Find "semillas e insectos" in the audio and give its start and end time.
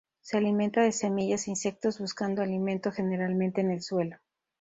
0.93-1.99